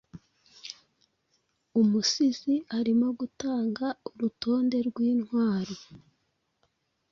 [1.79, 5.75] Umusizi arimo gutanga urutonde rwintwaro